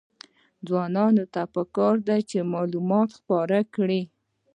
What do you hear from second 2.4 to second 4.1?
معلومات خپاره کړي.